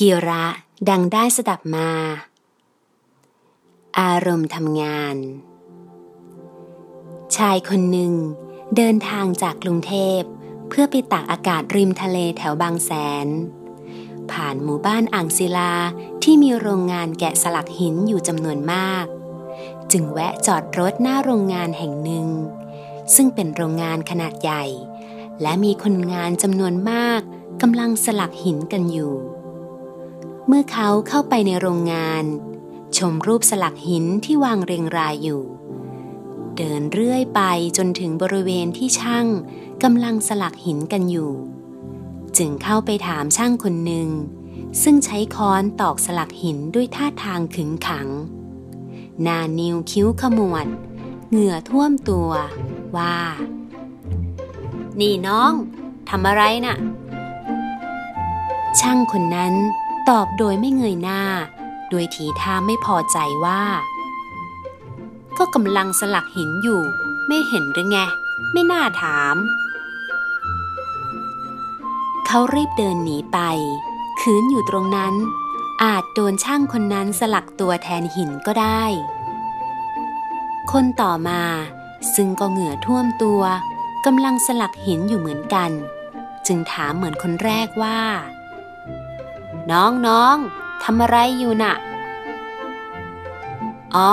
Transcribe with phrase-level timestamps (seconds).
[0.00, 0.44] กิระ
[0.90, 1.90] ดังได้สดับมา
[4.00, 5.16] อารมณ์ทำงาน
[7.36, 8.12] ชายคนหนึ่ง
[8.76, 10.20] เดินทางจากกรุงเทพ
[10.68, 12.90] เพื่อไปตากอากาศริมทะเลแถวบางแส
[13.24, 13.28] น
[14.30, 15.72] ผ่านหมู่บ้านอ่างศิลา
[16.22, 19.06] ที่มีโรงงานแกะสลักหินอยู่จำนวนมาก
[19.92, 22.28] จึงแวะจอดรถหน้าโรงงานแห่งหนึ่ง
[23.14, 24.64] ซึ่งเป็นโรงงานขนาดใหญ่
[25.42, 27.20] และมีคนงานจำนวนมาก
[27.62, 29.14] กำลังสลักหินกันอยู่
[30.46, 32.24] เมื่อเขาเข้าไปในโรงงาน
[32.96, 35.42] ชมรูปสลักหินที่วางเรียงรายอยู่
[36.56, 37.40] เดินเรื่อยไป
[37.76, 39.26] จนถึงบริเวณที่ช่าง
[39.82, 41.32] กำลังสลักหินกันอยู่
[42.36, 44.08] จึงเข้าไปถามช่างคนหนึ่ง
[44.82, 48.08] ซึ่งใช้ค้อนตอกสลักหินด้วยท่าทางขึงขัง
[49.22, 50.66] หน้านิ้วคิ้วขมวด
[51.30, 52.30] เหงื่อท่วมตัว
[52.96, 53.18] ว่า
[55.00, 55.52] นี่น้อง
[56.08, 56.76] ทำอะไรนะ่ะ
[58.80, 59.54] ช่างคนนั้น
[60.08, 61.22] ตอบโดยไม่เงยหน้า
[61.90, 63.62] โดยทีท่าไม่พอใจว่า
[65.38, 66.82] ก็กำลังสลักหินอยู่
[67.26, 67.98] ไม่เห็นหรือไง
[68.52, 69.36] ไม่น่าถาม
[72.26, 73.38] เขารีบเดินหนีไป
[74.20, 75.14] คืนอยู่ตรงนั้น
[75.82, 78.82] อาจโดนช่างคนนั้นสลักตัวแทนหินก็ได้
[80.72, 81.42] คนต่อมา
[82.14, 83.42] ซึ่งก็เหงื่อท่วมตัว
[84.06, 85.70] กำลังสลักหินอยู่เหมือนกัน
[86.46, 88.00] จึงถามเหมือนคนแรกว่า
[89.70, 90.36] น้องน้อง
[90.82, 91.74] ทำอะไรอยู่น่ะ
[93.96, 94.10] อ๋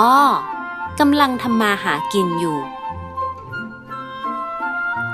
[1.00, 2.58] กำลังทำมาหากินอยู่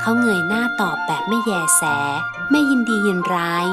[0.00, 1.82] เขาเงยหน้าตอบแบบไม่แยแส
[2.50, 3.66] ไม่ยินดียินร้าย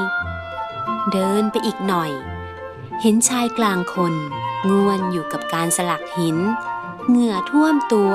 [1.12, 2.10] เดินไปอีกหน่อย
[3.00, 4.14] เห็นชายกลางคน
[4.70, 6.36] ง่วนอยู่กับการสลักหิน
[7.08, 8.12] เหงื่อท่วมตัว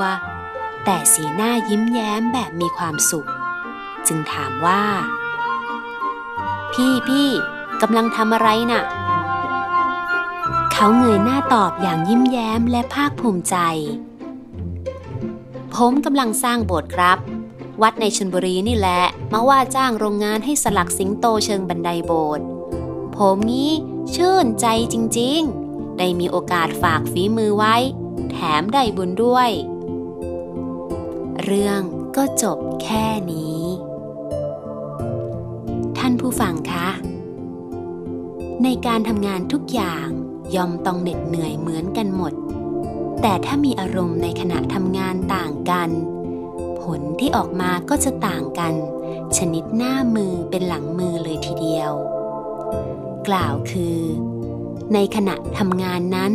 [0.84, 3.28] แต่สีหน้ายิ้มแย้มแบบมีความสุข
[4.06, 4.84] จึงถามว่า
[6.72, 7.30] พี่พี่
[7.82, 8.82] กำลังทำอะไรน่ะ
[10.72, 13.56] เขาเงยหน้าตอบอย่างยิ้มแย้มและภาคภูมิใจ
[15.74, 17.18] ผมกำลังสร้างโบสถ์ครับ
[17.82, 19.02] วัดในชนบุรีนี่แหละ
[19.32, 22.44] มาว่าจ้างโรงงานให้สลักสิงโตเชิงบันไดโบสถ์
[23.16, 23.72] ผมงี้
[24.14, 27.76] ชื่นใจจริงๆ ได้มีโอกาสฝากฝีมือไว้
[28.30, 29.50] แถมได้บุญด้วย
[31.44, 31.80] เรื่อง
[32.16, 33.62] ก็จบแค่นี้
[35.98, 36.88] ท่านผู้ฟังคะ
[38.62, 40.08] ในการทำงานทุกอย่าง
[40.54, 42.32] ย่อมต้องเหน็ดเหนื่อยเหมือนกันหมด
[43.22, 45.90] แต่ถ้ามีอารมณ์ในขณะทำงานต่างกัน
[46.82, 48.74] ผลที่ออกมาก็จะต่างกัน
[49.36, 51.92] ชนิดหน้ามือเป็นหลังมือเลยทีเดียว
[53.28, 53.98] กล่าวคือ
[54.94, 56.32] ในขณะทำงานนั้น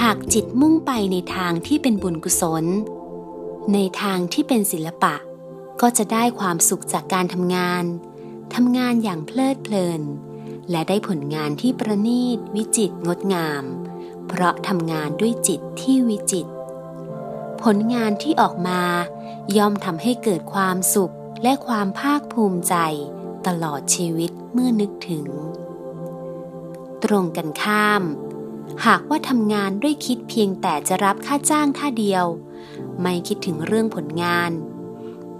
[0.00, 2.64] หากจิตมุ่งไปในทางที่เป็นบุญกุศล
[3.74, 5.14] ในทางที่เป็นศิลปะ
[5.80, 7.84] ก็จะได้ความสุขจากการทำงาน
[8.54, 10.02] ทำงานอย่างเพลิดเพลิน
[10.70, 13.64] และได้ผลงานที่ประณีตวิจิตรงดงาม
[14.26, 16.46] เพราะทำงานด้วยจิตที่วิจิต
[17.62, 18.82] ผลงานที่ออกมา
[19.56, 22.74] ย่อมทำให้เกิดความสุขและความภาคภูมิใจ
[23.46, 25.26] ตลอดชีวิตเมื่อนึกถึง
[27.04, 28.02] ตรงกันข้าม
[28.86, 32.24] หากว่าทำงานด้วยคิดเพียงแต่จะรับค่าจ้างท่าเดียว
[33.00, 34.50] ไม่คิดถึงเรื่องผลงาน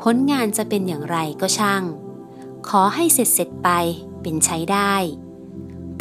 [0.02, 1.82] ผลงานจะเป็นอย่างไรก็ช่าง
[2.68, 3.68] ขอให้เสร็จเสร็จไป
[4.22, 4.94] เป็นใช้ได้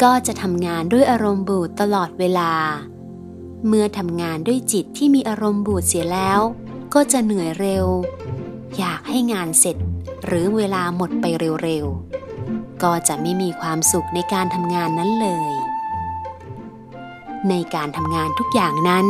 [0.02, 2.52] ก็จะทำงานด้วยอารมณ์บูดตลอดเวลา
[3.66, 6.40] เมื่อทำงานด้วยจิตที่มีอารมณ์บูดเสียแล้ว
[6.94, 7.86] ก็จะเหนื่อยเร็ว
[8.78, 9.76] อยากให้งานเสร็จ
[10.24, 11.24] หรือเวลาหมดไป
[11.62, 15.52] เร็วๆ ก็จะไม่มีความสุขในการทำงานนั้นเลย
[17.48, 19.06] ในการทำงานทุกอย่างนั้น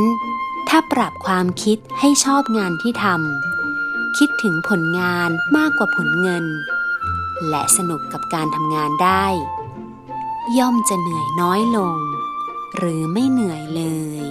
[0.69, 6.44] ถ้าปรับความคิดให้ชอบงานที่ทำคิดถึงผลงานมากกว่าผลเงิน
[7.49, 9.27] และสนุกกับการทำงานได้
[10.59, 11.97] ย่อมจะเหนื่อยน้อยลง
[12.77, 13.83] หรือไม่เหนื่อยเล
[14.23, 14.25] ย